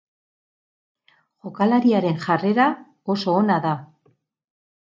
Jokalariaren 1.47 2.19
jarrera 2.25 2.67
oso 3.17 3.37
ona 3.45 3.63
da. 3.67 3.75